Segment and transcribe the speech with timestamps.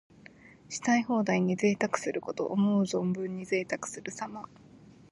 [0.67, 2.47] したい放題に贅沢すること。
[2.47, 4.49] 思う存分にぜいたくするさま。